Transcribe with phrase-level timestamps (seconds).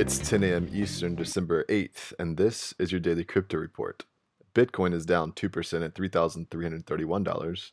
[0.00, 0.66] It's 10 a.m.
[0.72, 4.06] Eastern, December 8th, and this is your daily crypto report.
[4.54, 7.72] Bitcoin is down 2% at $3,331.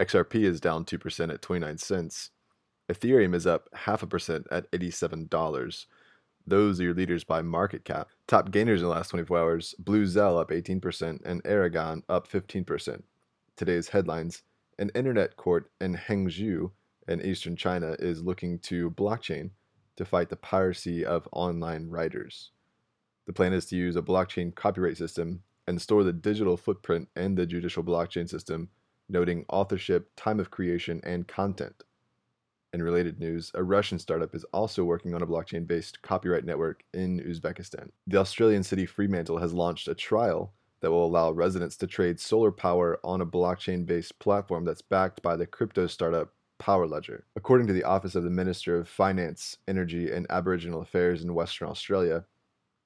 [0.00, 2.30] XRP is down 2% at 29 cents.
[2.90, 5.84] Ethereum is up half a percent at $87.
[6.46, 8.08] Those are your leaders by market cap.
[8.26, 13.02] Top gainers in the last 24 hours Bluzelle up 18% and Aragon up 15%.
[13.54, 14.44] Today's headlines
[14.78, 16.70] An internet court in Hangzhou
[17.06, 19.50] in eastern China is looking to blockchain
[19.96, 22.50] to fight the piracy of online writers.
[23.26, 27.34] The plan is to use a blockchain copyright system and store the digital footprint in
[27.34, 28.68] the judicial blockchain system,
[29.08, 31.82] noting authorship, time of creation, and content.
[32.72, 36.84] In related news, a Russian startup is also working on a blockchain based copyright network
[36.92, 37.90] in Uzbekistan.
[38.06, 42.52] The Australian city Fremantle has launched a trial that will allow residents to trade solar
[42.52, 46.32] power on a blockchain based platform that's backed by the crypto startup
[46.66, 47.24] Power Ledger.
[47.36, 51.68] According to the Office of the Minister of Finance, Energy and Aboriginal Affairs in Western
[51.68, 52.24] Australia,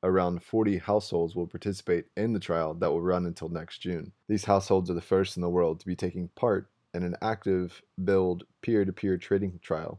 [0.03, 4.13] around 40 households will participate in the trial that will run until next June.
[4.29, 7.81] These households are the first in the world to be taking part in an active
[8.05, 9.99] build peer to peer trading trial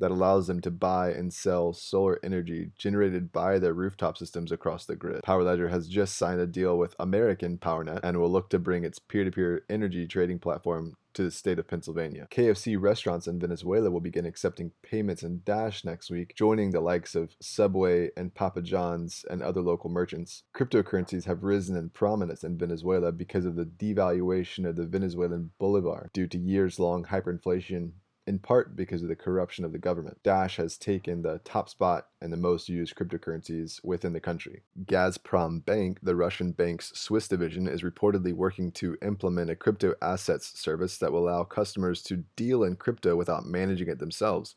[0.00, 4.86] that allows them to buy and sell solar energy generated by their rooftop systems across
[4.86, 5.22] the grid.
[5.22, 8.84] Power Ledger has just signed a deal with American PowerNet and will look to bring
[8.84, 12.28] its peer to peer energy trading platform to the state of Pennsylvania.
[12.30, 17.16] KFC restaurants in Venezuela will begin accepting payments in Dash next week, joining the likes
[17.16, 20.44] of Subway and Papa John's and other local merchants.
[20.56, 26.08] Cryptocurrencies have risen in prominence in Venezuela because of the devaluation of the Venezuelan bolivar
[26.12, 27.92] due to years long hyperinflation
[28.28, 30.22] in part because of the corruption of the government.
[30.22, 34.62] Dash has taken the top spot and the most used cryptocurrencies within the country.
[34.84, 40.60] Gazprom Bank, the Russian bank's Swiss division, is reportedly working to implement a crypto assets
[40.60, 44.56] service that will allow customers to deal in crypto without managing it themselves.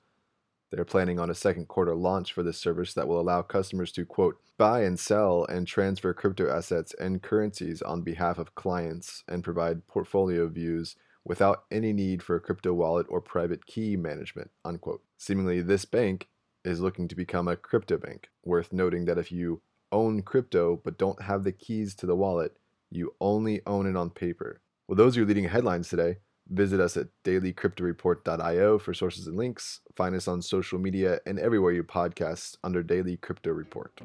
[0.72, 4.06] They're planning on a second quarter launch for this service that will allow customers to,
[4.06, 9.44] quote, buy and sell and transfer crypto assets and currencies on behalf of clients and
[9.44, 10.96] provide portfolio views
[11.26, 15.04] without any need for a crypto wallet or private key management, unquote.
[15.18, 16.30] Seemingly, this bank
[16.64, 18.30] is looking to become a crypto bank.
[18.46, 19.62] Worth noting that if you
[19.92, 22.56] own crypto but don't have the keys to the wallet,
[22.90, 24.62] you only own it on paper.
[24.88, 26.18] Well, those are your leading headlines today.
[26.52, 29.80] Visit us at dailycryptoreport.io for sources and links.
[29.96, 34.02] Find us on social media and everywhere you podcast under Daily Crypto Report.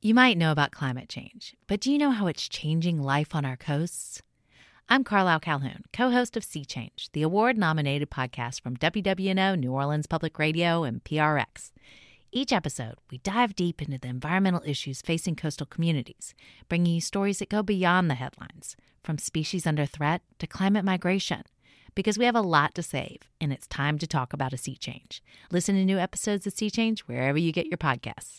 [0.00, 3.44] You might know about climate change, but do you know how it's changing life on
[3.44, 4.22] our coasts?
[4.88, 9.72] I'm Carlisle Calhoun, co host of Sea Change, the award nominated podcast from WWNO, New
[9.72, 11.72] Orleans Public Radio, and PRX.
[12.30, 16.34] Each episode, we dive deep into the environmental issues facing coastal communities,
[16.68, 21.42] bringing you stories that go beyond the headlines, from species under threat to climate migration.
[21.94, 24.76] Because we have a lot to save, and it's time to talk about a sea
[24.76, 25.22] change.
[25.50, 28.36] Listen to new episodes of Sea Change wherever you get your podcasts.